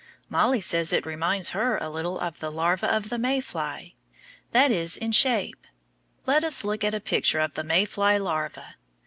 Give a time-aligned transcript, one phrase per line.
[0.29, 3.93] Mollie says it reminds her a little of the larva of the May fly;
[4.49, 5.67] that is, in shape.
[6.25, 8.77] Let us look at a picture of the May fly larva.